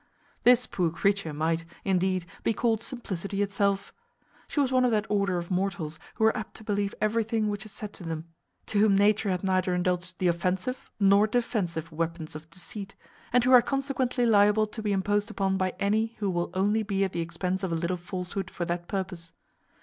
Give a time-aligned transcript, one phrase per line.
[0.41, 3.93] This poor creature might, indeed, be called simplicity itself.
[4.47, 7.67] She was one of that order of mortals who are apt to believe everything which
[7.67, 8.25] is said to them;
[8.65, 12.95] to whom nature hath neither indulged the offensive nor defensive weapons of deceit,
[13.31, 16.81] and who are consequently liable to be imposed upon by any one who will only
[16.81, 19.33] be at the expense of a little falshood for that purpose.